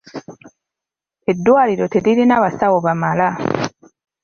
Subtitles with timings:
[1.31, 3.27] Eddwaliro teririna basawo bamala.